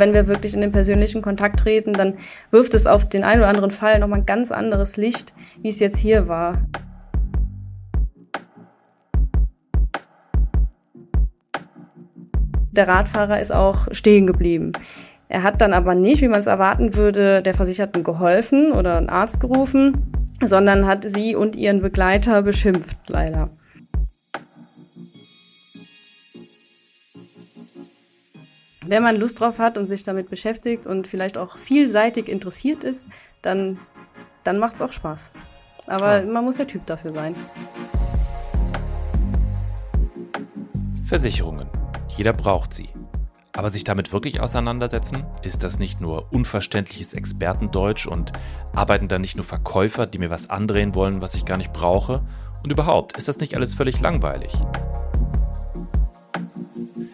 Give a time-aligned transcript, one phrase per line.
[0.00, 2.14] Wenn wir wirklich in den persönlichen Kontakt treten, dann
[2.50, 5.78] wirft es auf den einen oder anderen Fall nochmal ein ganz anderes Licht, wie es
[5.78, 6.66] jetzt hier war.
[12.72, 14.72] Der Radfahrer ist auch stehen geblieben.
[15.28, 19.10] Er hat dann aber nicht, wie man es erwarten würde, der Versicherten geholfen oder einen
[19.10, 23.50] Arzt gerufen, sondern hat sie und ihren Begleiter beschimpft, leider.
[28.90, 33.06] Wenn man Lust drauf hat und sich damit beschäftigt und vielleicht auch vielseitig interessiert ist,
[33.40, 33.78] dann,
[34.42, 35.30] dann macht es auch Spaß.
[35.86, 36.26] Aber ja.
[36.26, 37.36] man muss der Typ dafür sein.
[41.04, 41.68] Versicherungen.
[42.08, 42.88] Jeder braucht sie.
[43.52, 45.24] Aber sich damit wirklich auseinandersetzen?
[45.42, 48.32] Ist das nicht nur unverständliches Expertendeutsch und
[48.74, 52.22] arbeiten da nicht nur Verkäufer, die mir was andrehen wollen, was ich gar nicht brauche?
[52.64, 54.52] Und überhaupt, ist das nicht alles völlig langweilig?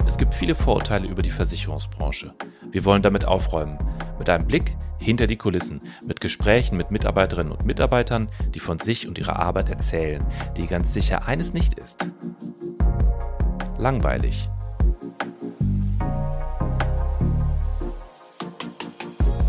[0.07, 2.33] Es gibt viele Vorurteile über die Versicherungsbranche.
[2.71, 3.77] Wir wollen damit aufräumen.
[4.19, 9.09] Mit einem Blick hinter die Kulissen, mit Gesprächen mit Mitarbeiterinnen und Mitarbeitern, die von sich
[9.09, 10.25] und ihrer Arbeit erzählen,
[10.57, 12.09] die ganz sicher eines nicht ist.
[13.79, 14.49] Langweilig.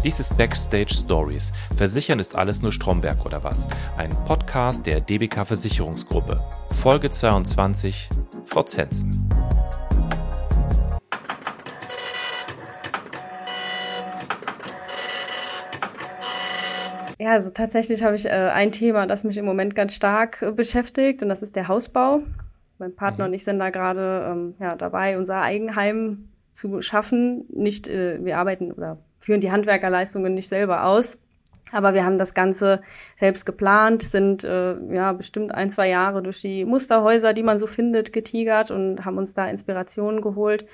[0.04, 1.54] Dies ist Backstage Stories.
[1.76, 3.68] Versichern ist alles nur Stromberg oder was?
[3.96, 6.44] Ein Podcast der DBK Versicherungsgruppe.
[6.72, 8.10] Folge 22.
[8.46, 9.27] Frau Zenzen.
[17.28, 20.50] Ja, also tatsächlich habe ich äh, ein Thema, das mich im Moment ganz stark äh,
[20.50, 22.22] beschäftigt und das ist der Hausbau.
[22.80, 23.32] Mein Partner mhm.
[23.32, 27.44] und ich sind da gerade ähm, ja, dabei, unser Eigenheim zu schaffen.
[27.50, 31.18] Nicht, äh, wir arbeiten oder führen die Handwerkerleistungen nicht selber aus.
[31.74, 32.82] Aber wir haben das Ganze
[33.20, 37.68] selbst geplant, sind äh, ja bestimmt ein, zwei Jahre durch die Musterhäuser, die man so
[37.68, 40.66] findet, getigert und haben uns da Inspirationen geholt.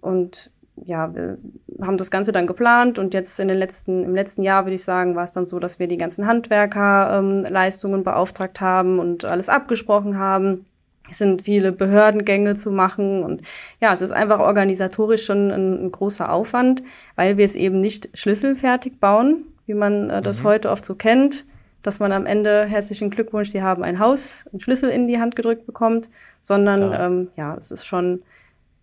[0.00, 0.52] Und
[0.84, 1.38] ja, wir
[1.80, 4.84] haben das Ganze dann geplant und jetzt in den letzten, im letzten Jahr würde ich
[4.84, 9.48] sagen, war es dann so, dass wir die ganzen Handwerkerleistungen ähm, beauftragt haben und alles
[9.48, 10.64] abgesprochen haben.
[11.10, 13.42] Es sind viele Behördengänge zu machen und
[13.80, 16.82] ja, es ist einfach organisatorisch schon ein, ein großer Aufwand,
[17.16, 20.48] weil wir es eben nicht schlüsselfertig bauen, wie man äh, das mhm.
[20.48, 21.44] heute oft so kennt,
[21.82, 25.34] dass man am Ende herzlichen Glückwunsch, Sie haben ein Haus, einen Schlüssel in die Hand
[25.34, 26.08] gedrückt bekommt,
[26.42, 28.22] sondern ähm, ja, es ist schon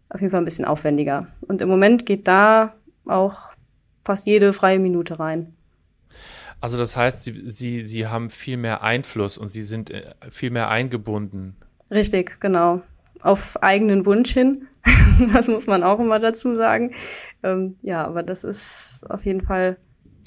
[0.09, 1.28] auf jeden Fall ein bisschen aufwendiger.
[1.47, 2.73] Und im Moment geht da
[3.06, 3.51] auch
[4.06, 5.53] fast jede freie Minute rein.
[6.59, 10.50] Also das heißt, Sie, Sie, Sie haben viel mehr Einfluss und Sie sind äh, viel
[10.50, 11.56] mehr eingebunden
[11.91, 12.81] Richtig, genau.
[13.22, 14.68] Auf eigenen Wunsch hin.
[15.34, 16.94] das muss man auch immer dazu sagen.
[17.44, 19.78] Ähm, ja, aber das ist auf jeden Fall.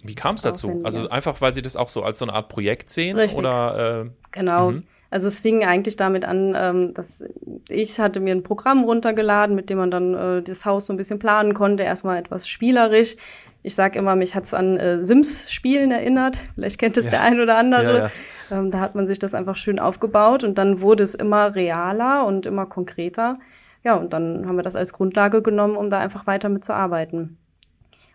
[0.03, 0.81] Wie kam es dazu?
[0.83, 3.17] Also einfach, weil Sie das auch so als so eine Art Projekt sehen?
[3.17, 3.39] Richtig.
[3.39, 4.71] Oder, äh, genau.
[4.73, 4.85] Mhm.
[5.11, 7.25] Also es fing eigentlich damit an, ähm, dass
[7.69, 10.97] ich hatte mir ein Programm runtergeladen, mit dem man dann äh, das Haus so ein
[10.97, 11.83] bisschen planen konnte.
[11.83, 13.17] Erstmal etwas spielerisch.
[13.63, 16.41] Ich sage immer, mich hat's an äh, Sims-Spielen erinnert.
[16.55, 17.11] Vielleicht kennt es ja.
[17.11, 17.99] der ein oder andere.
[17.99, 18.11] Ja,
[18.51, 18.59] ja.
[18.59, 22.25] Ähm, da hat man sich das einfach schön aufgebaut und dann wurde es immer realer
[22.25, 23.35] und immer konkreter.
[23.83, 27.37] Ja, und dann haben wir das als Grundlage genommen, um da einfach weiter mitzuarbeiten.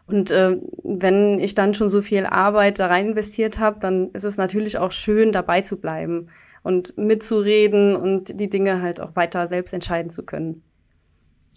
[0.07, 4.23] Und äh, wenn ich dann schon so viel Arbeit da rein investiert habe, dann ist
[4.23, 6.29] es natürlich auch schön, dabei zu bleiben
[6.65, 10.63] und mitzureden und die Dinge halt auch weiter selbst entscheiden zu können.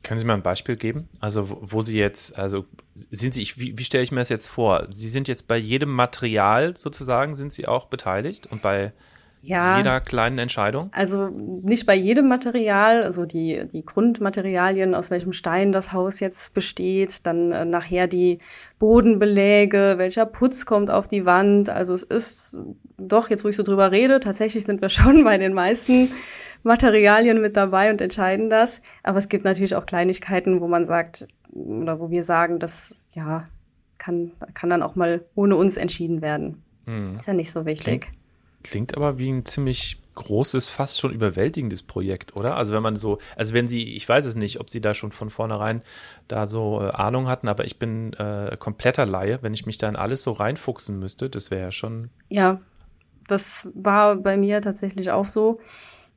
[0.03, 1.09] Können Sie mal ein Beispiel geben?
[1.19, 4.29] Also, wo, wo Sie jetzt, also sind Sie, ich, wie, wie stelle ich mir das
[4.29, 4.87] jetzt vor?
[4.93, 8.93] Sie sind jetzt bei jedem Material sozusagen, sind Sie auch beteiligt und bei
[9.41, 10.91] ja, jeder kleinen Entscheidung?
[10.93, 16.55] Also nicht bei jedem Material, also die, die Grundmaterialien, aus welchem Stein das Haus jetzt
[16.55, 18.39] besteht, dann äh, nachher die
[18.79, 21.69] Bodenbeläge, welcher Putz kommt auf die Wand.
[21.69, 22.57] Also es ist
[22.97, 26.11] doch, jetzt wo ich so drüber rede, tatsächlich sind wir schon bei den meisten
[26.63, 28.83] Materialien mit dabei und entscheiden das.
[29.03, 33.45] Aber es gibt natürlich auch Kleinigkeiten, wo man sagt, oder wo wir sagen, das ja
[33.99, 36.63] kann, kann dann auch mal ohne uns entschieden werden.
[36.87, 37.17] Mhm.
[37.17, 38.03] Ist ja nicht so wichtig.
[38.03, 38.18] Klingt,
[38.71, 42.57] klingt aber wie ein ziemlich großes, fast schon überwältigendes Projekt, oder?
[42.57, 45.13] Also wenn man so, also wenn Sie, ich weiß es nicht, ob Sie da schon
[45.13, 45.83] von vornherein
[46.27, 49.89] da so äh, Ahnung hatten, aber ich bin äh, kompletter Laie, wenn ich mich da
[49.89, 52.11] in alles so reinfuchsen müsste, das wäre ja schon.
[52.29, 52.61] Ja,
[53.29, 55.61] das war bei mir tatsächlich auch so.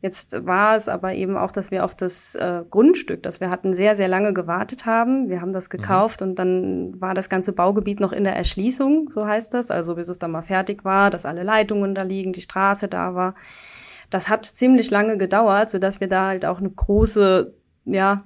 [0.02, 3.76] Jetzt war es aber eben auch, dass wir auf das äh, Grundstück, das wir hatten,
[3.76, 5.30] sehr, sehr lange gewartet haben.
[5.30, 5.78] Wir haben das mhm.
[5.78, 6.28] gekauft mhm.
[6.28, 9.70] und dann war das ganze Baugebiet noch in der Erschließung, so heißt das.
[9.70, 13.14] Also bis es dann mal fertig war, dass alle Leitungen da liegen, die Straße da
[13.14, 13.36] war.
[14.10, 17.54] Das hat ziemlich lange gedauert, so dass wir da halt auch eine große
[17.86, 18.24] ja,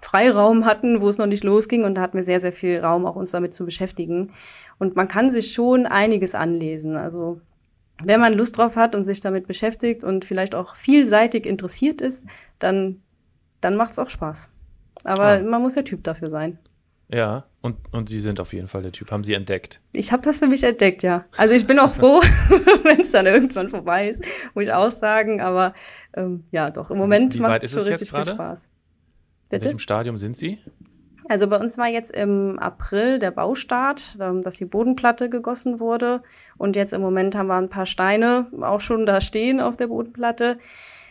[0.00, 3.06] Freiraum hatten, wo es noch nicht losging und da hatten wir sehr, sehr viel Raum,
[3.06, 4.32] auch uns damit zu beschäftigen.
[4.78, 6.96] Und man kann sich schon einiges anlesen.
[6.96, 7.40] Also
[8.02, 12.26] wenn man Lust drauf hat und sich damit beschäftigt und vielleicht auch vielseitig interessiert ist,
[12.58, 13.02] dann,
[13.60, 14.50] dann macht es auch Spaß.
[15.04, 15.42] Aber ja.
[15.42, 16.58] man muss der Typ dafür sein.
[17.10, 19.10] Ja, und, und Sie sind auf jeden Fall der Typ.
[19.10, 19.80] Haben Sie entdeckt?
[19.94, 21.24] Ich habe das für mich entdeckt, ja.
[21.36, 22.20] Also ich bin auch froh,
[22.84, 24.22] wenn es dann irgendwann vorbei ist,
[24.54, 25.40] muss ich auch sagen.
[25.40, 25.72] Aber
[26.14, 28.68] ähm, ja, doch, im Moment macht es schon richtig viel Spaß.
[29.48, 29.56] Bitte?
[29.56, 30.58] In welchem Stadium sind Sie?
[31.28, 36.22] Also bei uns war jetzt im April der Baustart, ähm, dass die Bodenplatte gegossen wurde.
[36.56, 39.88] Und jetzt im Moment haben wir ein paar Steine auch schon da stehen auf der
[39.88, 40.58] Bodenplatte.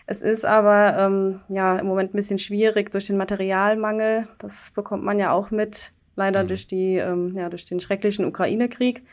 [0.07, 4.27] Es ist aber ähm, ja im Moment ein bisschen schwierig durch den Materialmangel.
[4.39, 6.47] Das bekommt man ja auch mit, leider mhm.
[6.47, 9.03] durch die ähm, ja durch den schrecklichen Ukraine-Krieg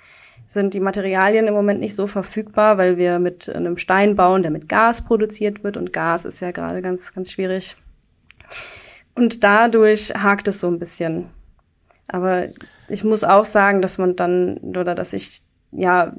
[0.47, 4.51] sind die Materialien im Moment nicht so verfügbar, weil wir mit einem Stein bauen, der
[4.51, 7.77] mit Gas produziert wird und Gas ist ja gerade ganz ganz schwierig.
[9.15, 11.27] Und dadurch hakt es so ein bisschen.
[12.09, 12.49] Aber
[12.89, 15.43] ich muss auch sagen, dass man dann oder dass ich
[15.77, 16.13] ja,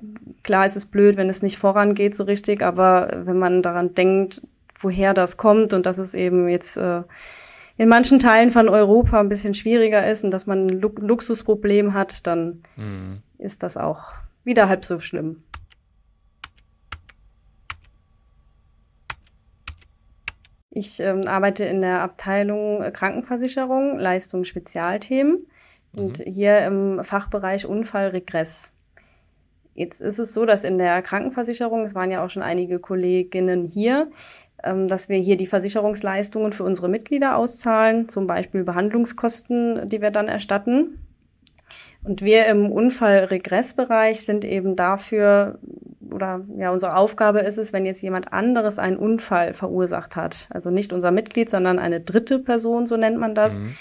[0.43, 4.41] klar ist es blöd, wenn es nicht vorangeht so richtig, aber wenn man daran denkt,
[4.79, 7.03] woher das kommt und dass es eben jetzt äh,
[7.77, 11.93] in manchen Teilen von Europa ein bisschen schwieriger ist und dass man ein Lu Luxusproblem
[11.93, 13.21] hat, dann mhm.
[13.37, 14.13] ist das auch
[14.43, 15.43] wieder halb so schlimm.
[20.77, 25.47] Ich ähm, arbeite in der Abteilung Krankenversicherung, Leistung Spezialthemen
[25.93, 25.99] mhm.
[25.99, 28.73] und hier im Fachbereich Unfallregress.
[29.73, 33.63] Jetzt ist es so, dass in der Krankenversicherung, es waren ja auch schon einige Kolleginnen
[33.63, 34.11] hier,
[34.65, 40.11] ähm, dass wir hier die Versicherungsleistungen für unsere Mitglieder auszahlen, zum Beispiel Behandlungskosten, die wir
[40.11, 40.99] dann erstatten.
[42.03, 45.57] Und wir im Unfallregressbereich sind eben dafür,
[46.11, 50.69] oder ja, unsere Aufgabe ist es, wenn jetzt jemand anderes einen Unfall verursacht hat, also
[50.69, 53.75] nicht unser Mitglied, sondern eine dritte Person, so nennt man das, mhm.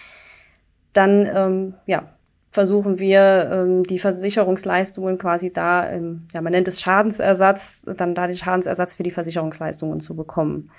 [0.92, 2.14] dann ähm, ja,
[2.50, 8.28] versuchen wir, ähm, die Versicherungsleistungen quasi da, ähm, ja, man nennt es Schadensersatz, dann da
[8.28, 10.70] den Schadensersatz für die Versicherungsleistungen zu bekommen.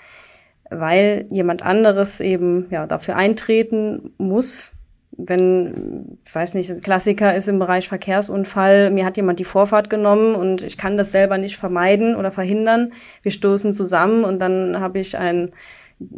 [0.69, 4.75] Weil jemand anderes eben ja dafür eintreten muss,
[5.17, 10.35] wenn, ich weiß nicht, Klassiker ist im Bereich Verkehrsunfall, mir hat jemand die Vorfahrt genommen
[10.35, 12.94] und ich kann das selber nicht vermeiden oder verhindern.
[13.21, 15.51] Wir stoßen zusammen und dann habe ich ein,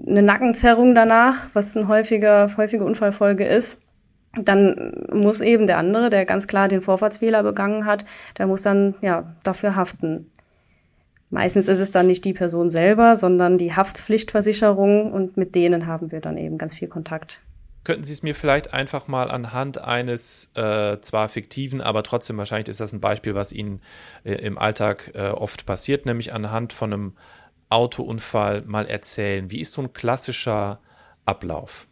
[0.08, 3.80] eine Nackenzerrung danach, was eine häufige, häufige Unfallfolge ist
[4.44, 8.06] dann muss eben der andere, der ganz klar den Vorfahrtsfehler begangen hat,
[8.38, 10.30] der muss dann ja dafür haften.
[11.30, 16.12] Meistens ist es dann nicht die Person selber, sondern die Haftpflichtversicherung und mit denen haben
[16.12, 17.42] wir dann eben ganz viel Kontakt.
[17.88, 22.68] Könnten Sie es mir vielleicht einfach mal anhand eines äh, zwar fiktiven, aber trotzdem wahrscheinlich
[22.68, 23.80] ist das ein Beispiel, was Ihnen
[24.26, 27.14] äh, im Alltag äh, oft passiert, nämlich anhand von einem
[27.70, 29.52] Autounfall mal erzählen.
[29.52, 30.82] Wie ist so ein klassischer
[31.24, 31.88] Ablauf?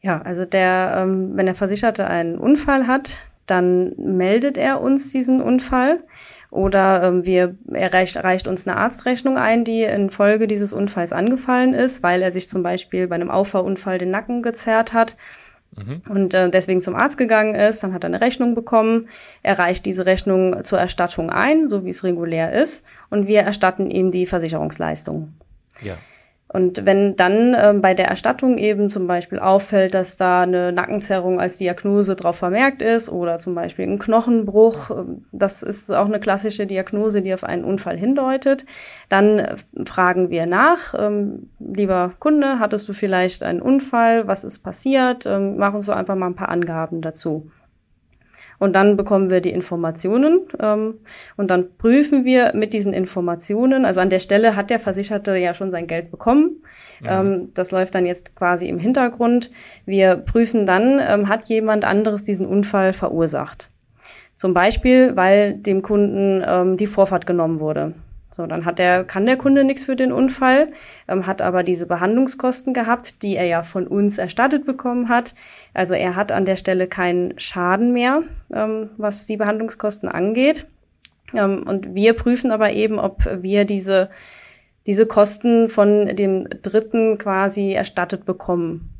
[0.00, 5.42] Ja, also der, ähm, wenn der Versicherte einen Unfall hat, dann meldet er uns diesen
[5.42, 6.04] Unfall
[6.50, 11.74] oder ähm, wir, er reicht, reicht uns eine Arztrechnung ein, die infolge dieses Unfalls angefallen
[11.74, 15.16] ist, weil er sich zum Beispiel bei einem Auffahrunfall den Nacken gezerrt hat
[15.76, 16.02] mhm.
[16.08, 17.82] und äh, deswegen zum Arzt gegangen ist.
[17.82, 19.08] Dann hat er eine Rechnung bekommen.
[19.42, 23.90] Er reicht diese Rechnung zur Erstattung ein, so wie es regulär ist, und wir erstatten
[23.90, 25.32] ihm die Versicherungsleistung.
[25.82, 25.96] Ja.
[26.52, 31.40] Und wenn dann ähm, bei der Erstattung eben zum Beispiel auffällt, dass da eine Nackenzerrung
[31.40, 36.18] als Diagnose drauf vermerkt ist oder zum Beispiel ein Knochenbruch, ähm, das ist auch eine
[36.18, 38.66] klassische Diagnose, die auf einen Unfall hindeutet,
[39.08, 44.58] dann äh, fragen wir nach, ähm, lieber Kunde, hattest du vielleicht einen Unfall, was ist
[44.58, 47.48] passiert, ähm, mach uns so einfach mal ein paar Angaben dazu.
[48.60, 50.98] Und dann bekommen wir die Informationen ähm,
[51.38, 53.86] und dann prüfen wir mit diesen Informationen.
[53.86, 56.62] Also an der Stelle hat der Versicherte ja schon sein Geld bekommen.
[57.00, 57.08] Mhm.
[57.08, 59.50] Ähm, das läuft dann jetzt quasi im Hintergrund.
[59.86, 63.70] Wir prüfen dann, ähm, hat jemand anderes diesen Unfall verursacht.
[64.36, 67.94] Zum Beispiel, weil dem Kunden ähm, die Vorfahrt genommen wurde.
[68.40, 70.68] So, dann hat der, kann der Kunde nichts für den Unfall,
[71.08, 75.34] ähm, hat aber diese Behandlungskosten gehabt, die er ja von uns erstattet bekommen hat.
[75.74, 80.66] Also er hat an der Stelle keinen Schaden mehr, ähm, was die Behandlungskosten angeht.
[81.34, 84.08] Ähm, und wir prüfen aber eben, ob wir diese,
[84.86, 88.99] diese Kosten von dem Dritten quasi erstattet bekommen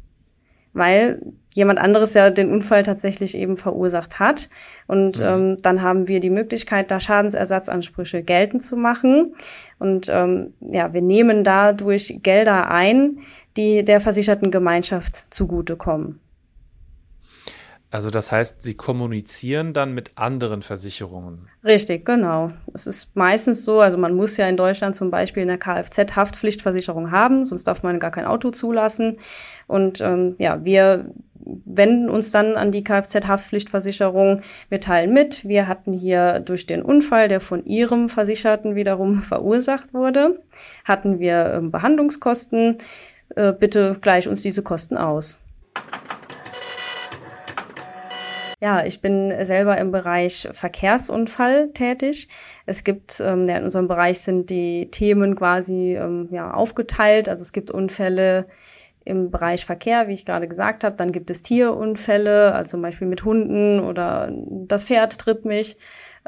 [0.73, 1.21] weil
[1.53, 4.49] jemand anderes ja den Unfall tatsächlich eben verursacht hat.
[4.87, 5.25] Und mhm.
[5.25, 9.35] ähm, dann haben wir die Möglichkeit, da Schadensersatzansprüche geltend zu machen.
[9.79, 13.19] Und ähm, ja, wir nehmen dadurch Gelder ein,
[13.57, 16.21] die der versicherten Gemeinschaft zugutekommen.
[17.91, 21.49] Also das heißt, Sie kommunizieren dann mit anderen Versicherungen.
[21.65, 22.49] Richtig, genau.
[22.73, 27.45] Es ist meistens so, also man muss ja in Deutschland zum Beispiel eine Kfz-Haftpflichtversicherung haben,
[27.45, 29.19] sonst darf man gar kein Auto zulassen.
[29.67, 31.07] Und ähm, ja, wir
[31.45, 34.43] wenden uns dann an die Kfz-Haftpflichtversicherung.
[34.69, 39.95] Wir teilen mit, wir hatten hier durch den Unfall, der von Ihrem Versicherten wiederum verursacht
[39.95, 40.41] wurde,
[40.85, 42.79] hatten wir ähm, Behandlungskosten.
[43.35, 45.41] Äh, bitte gleich uns diese Kosten aus.
[48.63, 52.29] Ja, ich bin selber im Bereich Verkehrsunfall tätig.
[52.67, 57.31] Es gibt, ähm, ja, in unserem Bereich sind die Themen quasi ähm, ja, aufgeteilt.
[57.31, 58.47] Also es gibt Unfälle
[59.07, 60.95] im Bereich Verkehr, wie ich gerade gesagt habe.
[60.97, 65.79] Dann gibt es Tierunfälle, also zum Beispiel mit Hunden oder das Pferd tritt mich.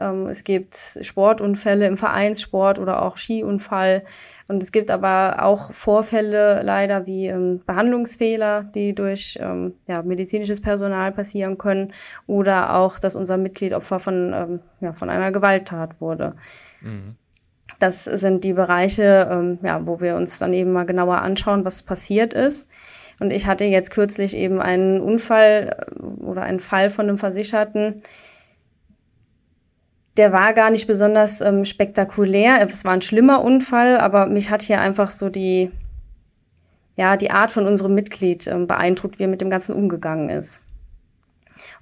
[0.00, 4.04] Ähm, es gibt Sportunfälle im Vereinssport oder auch Skiunfall.
[4.48, 10.60] Und es gibt aber auch Vorfälle leider wie ähm, Behandlungsfehler, die durch ähm, ja, medizinisches
[10.60, 11.92] Personal passieren können
[12.26, 16.34] oder auch, dass unser Mitglied Opfer von, ähm, ja, von einer Gewalttat wurde.
[16.80, 17.16] Mhm.
[17.78, 21.82] Das sind die Bereiche, ähm, ja, wo wir uns dann eben mal genauer anschauen, was
[21.82, 22.70] passiert ist.
[23.18, 28.02] Und ich hatte jetzt kürzlich eben einen Unfall äh, oder einen Fall von einem Versicherten,
[30.16, 32.66] der war gar nicht besonders ähm, spektakulär.
[32.68, 35.70] Es war ein schlimmer Unfall, aber mich hat hier einfach so die,
[36.96, 40.62] ja, die Art von unserem Mitglied ähm, beeindruckt, wie er mit dem Ganzen umgegangen ist.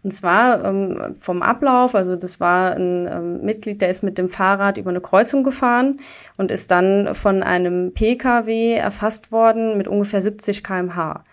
[0.02, 4.28] Und zwar ähm, vom Ablauf, also das war ein ähm, Mitglied, der ist mit dem
[4.28, 6.00] Fahrrad über eine Kreuzung gefahren
[6.36, 11.24] und ist dann von einem Pkw erfasst worden mit ungefähr 70 kmh.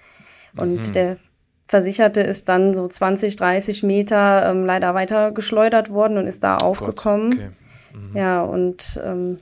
[0.58, 0.94] Und mhm.
[0.94, 1.18] der
[1.67, 6.57] Versicherte ist dann so 20, 30 Meter ähm, leider weiter geschleudert worden und ist da
[6.57, 7.33] aufgekommen.
[7.33, 7.50] Okay.
[7.93, 8.17] Mhm.
[8.17, 9.39] Ja, und ähm,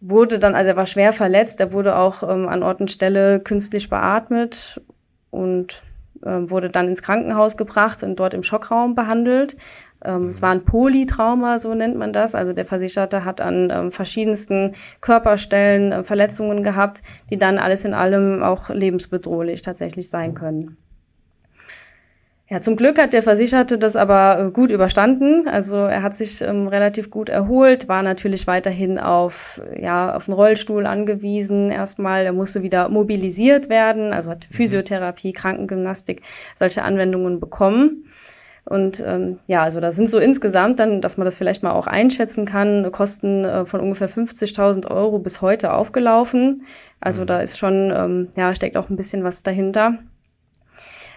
[0.00, 3.40] wurde dann, also er war schwer verletzt, er wurde auch ähm, an Ort und Stelle
[3.40, 4.82] künstlich beatmet
[5.30, 5.82] und
[6.24, 9.56] ähm, wurde dann ins Krankenhaus gebracht und dort im Schockraum behandelt.
[10.04, 10.28] Ähm, mhm.
[10.28, 12.34] Es war ein Polytrauma, so nennt man das.
[12.34, 17.94] Also der Versicherte hat an ähm, verschiedensten Körperstellen äh, Verletzungen gehabt, die dann alles in
[17.94, 20.76] allem auch lebensbedrohlich tatsächlich sein können.
[22.48, 25.48] Ja, zum Glück hat der Versicherte das aber äh, gut überstanden.
[25.48, 30.34] Also er hat sich ähm, relativ gut erholt, war natürlich weiterhin auf, ja, auf einen
[30.34, 31.70] Rollstuhl angewiesen.
[31.70, 34.54] Erstmal, er musste wieder mobilisiert werden, also hat mhm.
[34.54, 36.22] Physiotherapie, Krankengymnastik,
[36.56, 38.04] solche Anwendungen bekommen.
[38.64, 41.86] Und ähm, ja, also da sind so insgesamt dann, dass man das vielleicht mal auch
[41.86, 46.64] einschätzen kann, Kosten äh, von ungefähr 50.000 Euro bis heute aufgelaufen.
[47.00, 47.26] Also mhm.
[47.26, 49.98] da ist schon, ähm, ja, steckt auch ein bisschen was dahinter.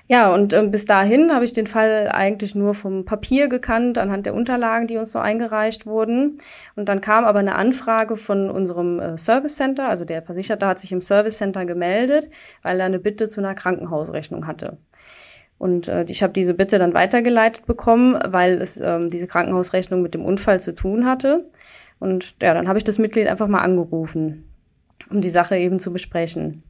[0.07, 4.27] Ja, und äh, bis dahin habe ich den Fall eigentlich nur vom Papier gekannt, anhand
[4.27, 6.41] der Unterlagen, die uns so eingereicht wurden.
[6.75, 10.79] Und dann kam aber eine Anfrage von unserem äh, Service Center, also der Versicherte hat
[10.79, 12.29] sich im Service Center gemeldet,
[12.61, 14.77] weil er eine Bitte zu einer Krankenhausrechnung hatte.
[15.57, 20.13] Und äh, ich habe diese Bitte dann weitergeleitet bekommen, weil es ähm, diese Krankenhausrechnung mit
[20.13, 21.39] dem Unfall zu tun hatte.
[21.99, 24.51] Und ja, dann habe ich das Mitglied einfach mal angerufen,
[25.09, 26.61] um die Sache eben zu besprechen.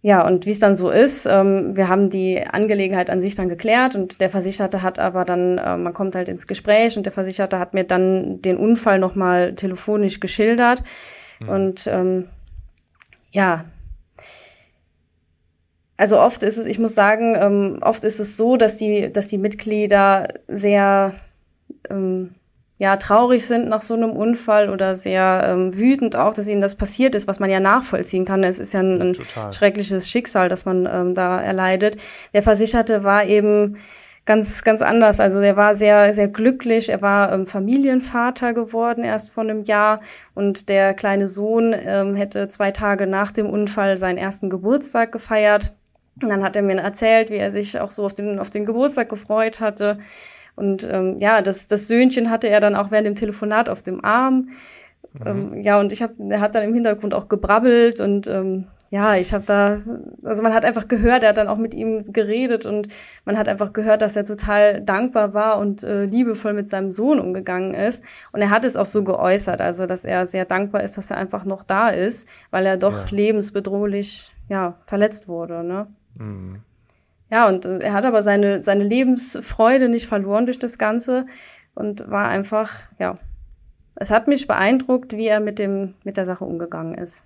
[0.00, 3.48] Ja, und wie es dann so ist, ähm, wir haben die Angelegenheit an sich dann
[3.48, 7.12] geklärt und der Versicherte hat aber dann, äh, man kommt halt ins Gespräch und der
[7.12, 10.84] Versicherte hat mir dann den Unfall nochmal telefonisch geschildert.
[11.40, 11.48] Mhm.
[11.48, 12.28] Und ähm,
[13.32, 13.64] ja,
[15.96, 19.26] also oft ist es, ich muss sagen, ähm, oft ist es so, dass die, dass
[19.26, 21.14] die Mitglieder sehr
[21.90, 22.36] ähm,
[22.78, 26.76] ja traurig sind nach so einem Unfall oder sehr ähm, wütend auch, dass ihnen das
[26.76, 28.44] passiert ist, was man ja nachvollziehen kann.
[28.44, 31.96] Es ist ja ein, ein schreckliches Schicksal, das man ähm, da erleidet.
[32.32, 33.78] Der Versicherte war eben
[34.26, 35.18] ganz ganz anders.
[35.18, 36.88] Also er war sehr sehr glücklich.
[36.88, 40.00] Er war ähm, Familienvater geworden erst vor einem Jahr
[40.34, 45.72] und der kleine Sohn ähm, hätte zwei Tage nach dem Unfall seinen ersten Geburtstag gefeiert.
[46.22, 48.64] Und dann hat er mir erzählt, wie er sich auch so auf den auf den
[48.64, 49.98] Geburtstag gefreut hatte
[50.58, 54.04] und ähm, ja, das, das Söhnchen hatte er dann auch während dem Telefonat auf dem
[54.04, 54.48] Arm.
[55.12, 55.26] Mhm.
[55.26, 59.16] Ähm, ja, und ich habe, er hat dann im Hintergrund auch gebrabbelt und ähm, ja,
[59.16, 59.80] ich habe da,
[60.22, 62.88] also man hat einfach gehört, er hat dann auch mit ihm geredet und
[63.26, 67.20] man hat einfach gehört, dass er total dankbar war und äh, liebevoll mit seinem Sohn
[67.20, 68.02] umgegangen ist.
[68.32, 71.18] Und er hat es auch so geäußert, also dass er sehr dankbar ist, dass er
[71.18, 73.06] einfach noch da ist, weil er doch ja.
[73.10, 75.62] lebensbedrohlich ja verletzt wurde.
[75.62, 75.86] Ne?
[76.18, 76.62] Mhm.
[77.30, 81.26] Ja, und äh, er hat aber seine, seine Lebensfreude nicht verloren durch das Ganze
[81.74, 83.14] und war einfach, ja,
[83.94, 87.24] es hat mich beeindruckt, wie er mit dem, mit der Sache umgegangen ist.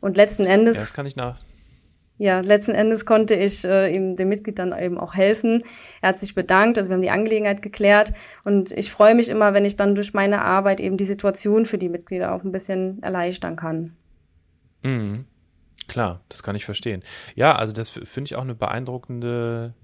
[0.00, 0.76] Und letzten Endes.
[0.76, 1.42] Ja, das kann ich nach.
[2.18, 5.64] Ja, letzten Endes konnte ich äh, ihm, dem Mitglied dann eben auch helfen.
[6.02, 8.12] Er hat sich bedankt, also wir haben die Angelegenheit geklärt
[8.44, 11.78] und ich freue mich immer, wenn ich dann durch meine Arbeit eben die Situation für
[11.78, 13.96] die Mitglieder auch ein bisschen erleichtern kann.
[14.82, 15.24] Mhm.
[15.88, 17.02] Klar, das kann ich verstehen.
[17.34, 19.74] Ja, also das finde ich auch eine beeindruckende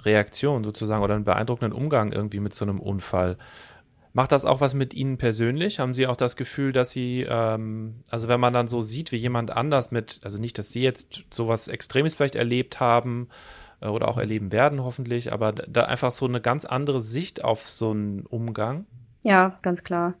[0.00, 3.36] Reaktion sozusagen oder einen beeindruckenden Umgang irgendwie mit so einem Unfall.
[4.12, 5.78] Macht das auch was mit Ihnen persönlich?
[5.78, 9.16] Haben Sie auch das Gefühl, dass Sie, ähm, also wenn man dann so sieht, wie
[9.16, 13.28] jemand anders mit, also nicht, dass Sie jetzt sowas Extremes vielleicht erlebt haben
[13.82, 17.68] äh, oder auch erleben werden hoffentlich, aber da einfach so eine ganz andere Sicht auf
[17.68, 18.86] so einen Umgang?
[19.22, 20.14] Ja, ganz klar.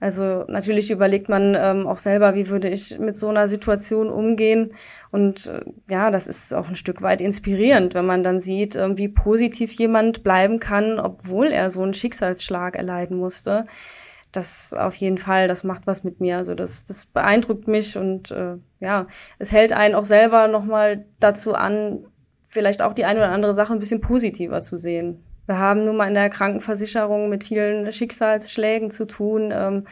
[0.00, 4.74] Also natürlich überlegt man ähm, auch selber, wie würde ich mit so einer Situation umgehen.
[5.10, 8.96] Und äh, ja, das ist auch ein Stück weit inspirierend, wenn man dann sieht, äh,
[8.96, 13.66] wie positiv jemand bleiben kann, obwohl er so einen Schicksalsschlag erleiden musste.
[14.30, 16.36] Das auf jeden Fall, das macht was mit mir.
[16.36, 21.54] Also das, das beeindruckt mich und äh, ja, es hält einen auch selber nochmal dazu
[21.54, 22.04] an,
[22.46, 25.24] vielleicht auch die eine oder andere Sache ein bisschen positiver zu sehen.
[25.48, 29.50] Wir haben nun mal in der Krankenversicherung mit vielen Schicksalsschlägen zu tun.
[29.50, 29.86] Ähm,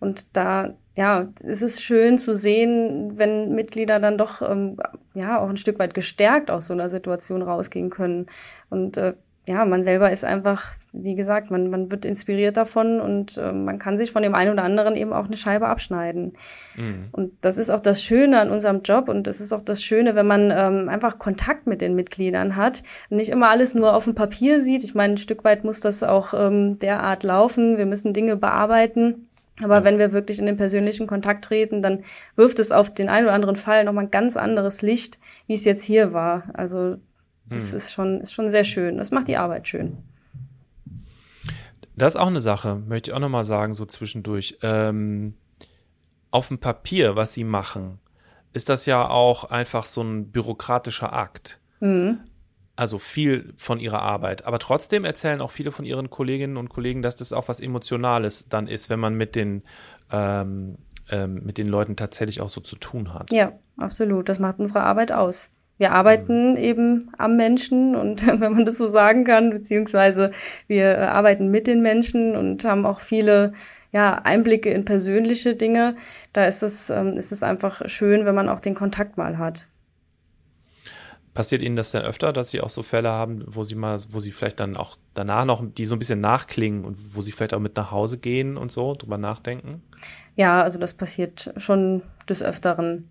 [0.00, 4.78] und da, ja, es ist schön zu sehen, wenn Mitglieder dann doch, ähm,
[5.12, 8.26] ja, auch ein Stück weit gestärkt aus so einer Situation rausgehen können.
[8.70, 9.12] Und äh,
[9.46, 13.80] ja, man selber ist einfach, wie gesagt, man, man wird inspiriert davon und äh, man
[13.80, 16.34] kann sich von dem einen oder anderen eben auch eine Scheibe abschneiden.
[16.76, 17.06] Mhm.
[17.10, 20.14] Und das ist auch das Schöne an unserem Job und das ist auch das Schöne,
[20.14, 24.04] wenn man ähm, einfach Kontakt mit den Mitgliedern hat und nicht immer alles nur auf
[24.04, 24.84] dem Papier sieht.
[24.84, 27.78] Ich meine, ein Stück weit muss das auch ähm, derart laufen.
[27.78, 29.28] Wir müssen Dinge bearbeiten.
[29.60, 29.84] Aber ja.
[29.84, 32.04] wenn wir wirklich in den persönlichen Kontakt treten, dann
[32.36, 35.18] wirft es auf den einen oder anderen Fall nochmal ein ganz anderes Licht,
[35.48, 36.44] wie es jetzt hier war.
[36.54, 36.96] Also
[37.52, 37.76] das hm.
[37.76, 38.98] ist, schon, ist schon sehr schön.
[38.98, 39.98] Das macht die Arbeit schön.
[41.94, 44.58] Das ist auch eine Sache, möchte ich auch nochmal sagen, so zwischendurch.
[44.62, 45.34] Ähm,
[46.30, 47.98] auf dem Papier, was sie machen,
[48.52, 51.60] ist das ja auch einfach so ein bürokratischer Akt.
[51.80, 52.20] Mhm.
[52.74, 54.46] Also viel von ihrer Arbeit.
[54.46, 58.48] Aber trotzdem erzählen auch viele von ihren Kolleginnen und Kollegen, dass das auch was Emotionales
[58.48, 59.62] dann ist, wenn man mit den,
[60.10, 60.78] ähm,
[61.10, 63.30] ähm, mit den Leuten tatsächlich auch so zu tun hat.
[63.30, 64.30] Ja, absolut.
[64.30, 68.88] Das macht unsere Arbeit aus wir arbeiten eben am Menschen und wenn man das so
[68.88, 70.30] sagen kann, beziehungsweise
[70.66, 73.52] wir äh, arbeiten mit den Menschen und haben auch viele
[73.92, 75.96] ja, Einblicke in persönliche Dinge.
[76.32, 79.66] Da ist es, ähm, ist es einfach schön, wenn man auch den Kontakt mal hat.
[81.34, 84.20] Passiert Ihnen das denn öfter, dass Sie auch so Fälle haben, wo Sie mal, wo
[84.20, 87.54] Sie vielleicht dann auch danach noch, die so ein bisschen nachklingen und wo Sie vielleicht
[87.54, 89.82] auch mit nach Hause gehen und so, drüber nachdenken?
[90.36, 93.10] Ja, also das passiert schon des Öfteren.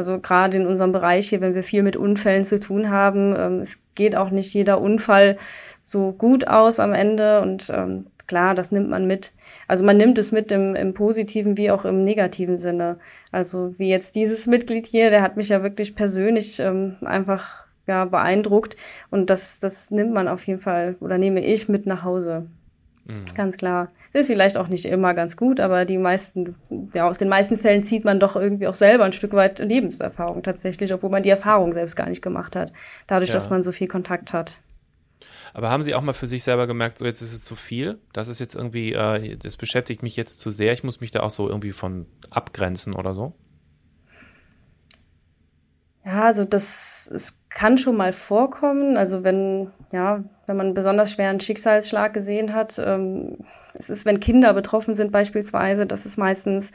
[0.00, 3.60] Also gerade in unserem Bereich hier, wenn wir viel mit Unfällen zu tun haben, ähm,
[3.60, 5.36] es geht auch nicht jeder Unfall
[5.84, 9.34] so gut aus am Ende und ähm, klar, das nimmt man mit.
[9.68, 12.98] Also man nimmt es mit im, im positiven wie auch im negativen Sinne.
[13.30, 18.06] Also wie jetzt dieses Mitglied hier, der hat mich ja wirklich persönlich ähm, einfach ja
[18.06, 18.76] beeindruckt
[19.10, 22.46] und das das nimmt man auf jeden Fall oder nehme ich mit nach Hause.
[23.10, 23.34] Mhm.
[23.34, 23.90] Ganz klar.
[24.12, 26.56] Das ist vielleicht auch nicht immer ganz gut, aber die meisten,
[26.94, 30.42] ja, aus den meisten Fällen zieht man doch irgendwie auch selber ein Stück weit Lebenserfahrung
[30.42, 32.72] tatsächlich, obwohl man die Erfahrung selbst gar nicht gemacht hat,
[33.06, 33.34] dadurch, ja.
[33.34, 34.56] dass man so viel Kontakt hat.
[35.52, 37.98] Aber haben Sie auch mal für sich selber gemerkt, so jetzt ist es zu viel?
[38.12, 41.20] Das ist jetzt irgendwie, äh, das beschäftigt mich jetzt zu sehr, ich muss mich da
[41.20, 43.34] auch so irgendwie von abgrenzen oder so?
[46.04, 48.96] Ja, also das, es kann schon mal vorkommen.
[48.96, 53.38] Also wenn, ja, wenn man einen besonders schweren Schicksalsschlag gesehen hat, ähm,
[53.74, 56.72] es ist, wenn Kinder betroffen sind beispielsweise, das ist meistens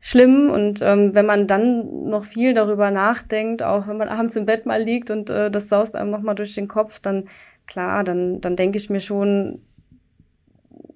[0.00, 4.46] schlimm und ähm, wenn man dann noch viel darüber nachdenkt, auch wenn man abends im
[4.46, 7.24] Bett mal liegt und äh, das saust einem nochmal durch den Kopf, dann
[7.66, 9.62] klar, dann, dann denke ich mir schon,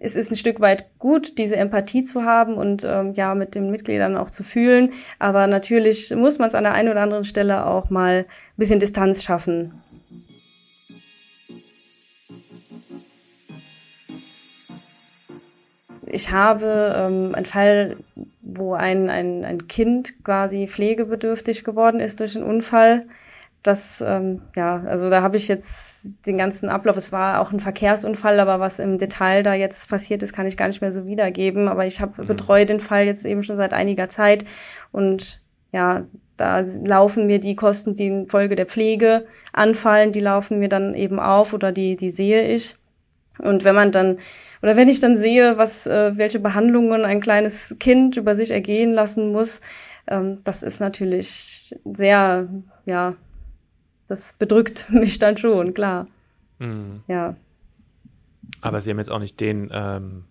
[0.03, 3.71] es ist ein Stück weit gut, diese Empathie zu haben und ähm, ja, mit den
[3.71, 4.93] Mitgliedern auch zu fühlen.
[5.19, 8.81] Aber natürlich muss man es an der einen oder anderen Stelle auch mal ein bisschen
[8.81, 9.83] Distanz schaffen.
[16.07, 17.97] Ich habe ähm, einen Fall,
[18.41, 23.03] wo ein, ein, ein Kind quasi pflegebedürftig geworden ist durch einen Unfall
[23.63, 27.61] das, ähm, ja, also da habe ich jetzt den ganzen Ablauf, es war auch ein
[27.61, 31.07] Verkehrsunfall, aber was im Detail da jetzt passiert ist, kann ich gar nicht mehr so
[31.07, 31.69] wiedergeben.
[31.69, 32.27] Aber ich habe mhm.
[32.27, 34.45] betreue den Fall jetzt eben schon seit einiger Zeit
[34.93, 35.43] und
[35.73, 36.05] ja,
[36.37, 40.95] da laufen mir die Kosten, die in Folge der Pflege anfallen, die laufen mir dann
[40.95, 42.77] eben auf oder die, die sehe ich.
[43.39, 44.19] Und wenn man dann,
[44.63, 48.93] oder wenn ich dann sehe, was, äh, welche Behandlungen ein kleines Kind über sich ergehen
[48.93, 49.61] lassen muss,
[50.09, 52.49] ähm, das ist natürlich sehr,
[52.87, 53.11] ja,
[54.11, 56.09] das bedrückt mich dann schon, klar.
[56.59, 57.03] Mhm.
[57.07, 57.37] Ja.
[58.61, 60.25] Aber Sie haben jetzt auch nicht den ähm,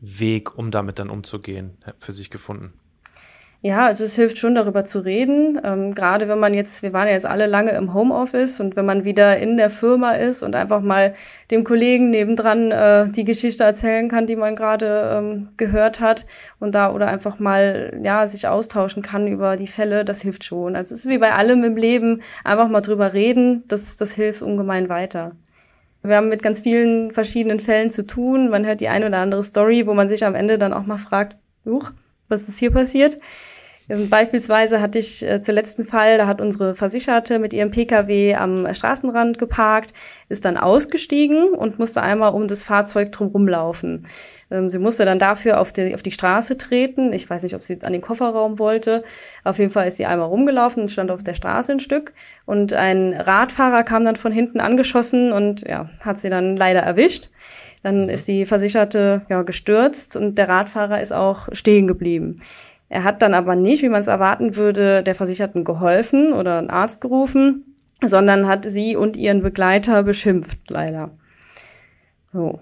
[0.00, 2.72] Weg, um damit dann umzugehen, für sich gefunden.
[3.66, 5.58] Ja, also es hilft schon darüber zu reden.
[5.64, 8.84] Ähm, gerade wenn man jetzt, wir waren ja jetzt alle lange im Homeoffice und wenn
[8.84, 11.14] man wieder in der Firma ist und einfach mal
[11.50, 16.26] dem Kollegen nebendran äh, die Geschichte erzählen kann, die man gerade ähm, gehört hat
[16.60, 20.76] und da oder einfach mal ja sich austauschen kann über die Fälle, das hilft schon.
[20.76, 24.42] Also es ist wie bei allem im Leben, einfach mal drüber reden, das, das hilft
[24.42, 25.32] ungemein weiter.
[26.02, 28.50] Wir haben mit ganz vielen verschiedenen Fällen zu tun.
[28.50, 30.98] Man hört die eine oder andere Story, wo man sich am Ende dann auch mal
[30.98, 31.92] fragt, Huch,
[32.28, 33.18] was ist hier passiert?
[33.88, 38.34] Ähm, beispielsweise hatte ich äh, zuletzt einen Fall, da hat unsere Versicherte mit ihrem Pkw
[38.34, 39.92] am Straßenrand geparkt,
[40.28, 44.06] ist dann ausgestiegen und musste einmal um das Fahrzeug drumherum laufen.
[44.50, 47.12] Ähm, sie musste dann dafür auf die, auf die Straße treten.
[47.12, 49.04] Ich weiß nicht, ob sie an den Kofferraum wollte.
[49.44, 52.12] Auf jeden Fall ist sie einmal rumgelaufen und stand auf der Straße ein Stück.
[52.46, 57.30] Und ein Radfahrer kam dann von hinten angeschossen und ja, hat sie dann leider erwischt.
[57.82, 62.36] Dann ist die Versicherte ja, gestürzt und der Radfahrer ist auch stehen geblieben.
[62.94, 66.70] Er hat dann aber nicht, wie man es erwarten würde, der Versicherten geholfen oder einen
[66.70, 71.10] Arzt gerufen, sondern hat sie und ihren Begleiter beschimpft, leider.
[72.32, 72.60] So.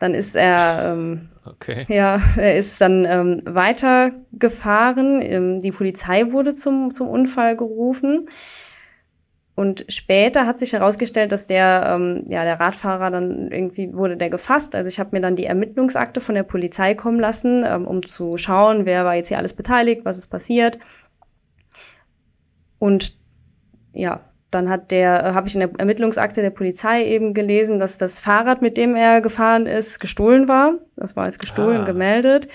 [0.00, 1.86] Dann ist er, ähm, okay.
[1.86, 5.22] ja, er ist dann ähm, weitergefahren.
[5.22, 8.28] Ähm, die Polizei wurde zum, zum Unfall gerufen.
[9.60, 14.30] Und später hat sich herausgestellt, dass der, ähm, ja, der Radfahrer dann irgendwie wurde der
[14.30, 14.74] gefasst.
[14.74, 18.38] Also ich habe mir dann die Ermittlungsakte von der Polizei kommen lassen, ähm, um zu
[18.38, 20.78] schauen, wer war jetzt hier alles beteiligt, was ist passiert.
[22.78, 23.18] Und
[23.92, 24.20] ja,
[24.50, 28.18] dann hat der, äh, habe ich in der Ermittlungsakte der Polizei eben gelesen, dass das
[28.18, 30.78] Fahrrad, mit dem er gefahren ist, gestohlen war.
[30.96, 31.84] Das war als gestohlen ah.
[31.84, 32.48] gemeldet.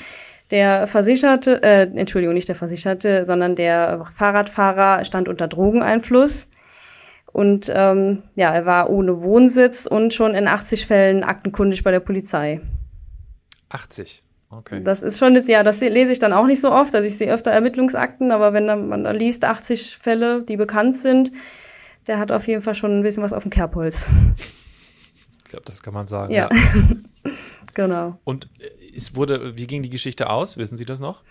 [0.49, 6.49] Der Versicherte, äh, Entschuldigung, nicht der Versicherte, sondern der Fahrradfahrer stand unter Drogeneinfluss.
[7.35, 11.99] Und ähm, ja, er war ohne Wohnsitz und schon in 80 Fällen aktenkundig bei der
[11.99, 12.61] Polizei.
[13.67, 14.23] 80?
[14.49, 14.81] Okay.
[14.81, 16.95] Das ist schon jetzt, ja, das lese ich dann auch nicht so oft.
[16.95, 21.33] Also ich sehe öfter Ermittlungsakten, aber wenn man da liest 80 Fälle, die bekannt sind,
[22.07, 24.07] der hat auf jeden Fall schon ein bisschen was auf dem Kerbholz.
[25.43, 26.33] Ich glaube, das kann man sagen.
[26.33, 26.47] Ja.
[26.49, 27.31] ja.
[27.73, 28.17] genau.
[28.23, 30.55] Und äh, es wurde, wie ging die Geschichte aus?
[30.55, 31.21] Wissen Sie das noch?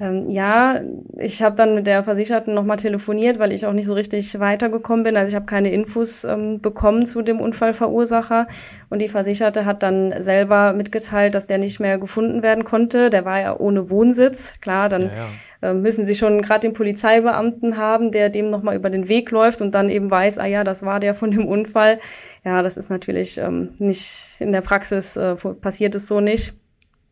[0.00, 0.80] Ähm, ja,
[1.18, 5.04] ich habe dann mit der Versicherten nochmal telefoniert, weil ich auch nicht so richtig weitergekommen
[5.04, 5.16] bin.
[5.16, 8.46] Also ich habe keine Infos ähm, bekommen zu dem Unfallverursacher.
[8.90, 13.10] Und die Versicherte hat dann selber mitgeteilt, dass der nicht mehr gefunden werden konnte.
[13.10, 14.60] Der war ja ohne Wohnsitz.
[14.60, 15.28] Klar, dann ja, ja.
[15.62, 19.62] Äh, müssen sie schon gerade den Polizeibeamten haben, der dem nochmal über den Weg läuft
[19.62, 22.00] und dann eben weiß, ah ja, das war der von dem Unfall.
[22.44, 26.54] Ja, das ist natürlich ähm, nicht in der Praxis, äh, passiert es so nicht.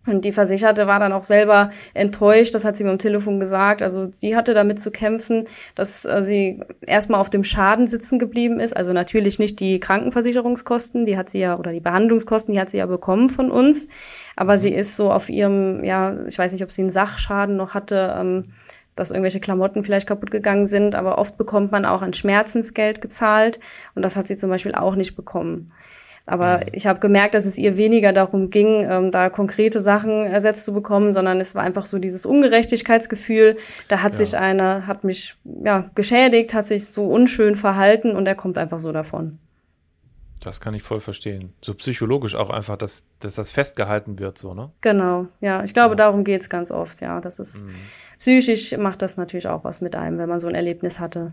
[0.06, 3.82] Und die Versicherte war dann auch selber enttäuscht, das hat sie mir am Telefon gesagt.
[3.82, 8.60] Also sie hatte damit zu kämpfen, dass äh, sie erstmal auf dem Schaden sitzen geblieben
[8.60, 8.74] ist.
[8.74, 12.78] Also natürlich nicht die Krankenversicherungskosten, die hat sie ja, oder die Behandlungskosten, die hat sie
[12.78, 13.88] ja bekommen von uns.
[14.36, 17.74] Aber sie ist so auf ihrem, ja, ich weiß nicht, ob sie einen Sachschaden noch
[17.74, 18.44] hatte, ähm,
[18.96, 20.94] dass irgendwelche Klamotten vielleicht kaputt gegangen sind.
[20.94, 23.60] Aber oft bekommt man auch ein Schmerzensgeld gezahlt.
[23.94, 25.72] Und das hat sie zum Beispiel auch nicht bekommen.
[26.26, 26.64] Aber mhm.
[26.72, 30.72] ich habe gemerkt, dass es ihr weniger darum ging, ähm, da konkrete Sachen ersetzt zu
[30.72, 33.56] bekommen, sondern es war einfach so dieses Ungerechtigkeitsgefühl.
[33.88, 34.18] Da hat ja.
[34.18, 38.78] sich einer, hat mich ja geschädigt, hat sich so unschön verhalten und er kommt einfach
[38.78, 39.38] so davon.
[40.42, 41.52] Das kann ich voll verstehen.
[41.60, 44.70] So psychologisch auch einfach, dass, dass das festgehalten wird, so, ne?
[44.80, 45.64] Genau, ja.
[45.64, 45.96] Ich glaube, ja.
[45.96, 47.20] darum geht's ganz oft, ja.
[47.20, 47.74] Das ist mhm.
[48.18, 51.32] psychisch macht das natürlich auch was mit einem, wenn man so ein Erlebnis hatte.